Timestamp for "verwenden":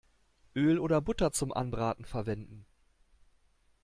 2.05-2.65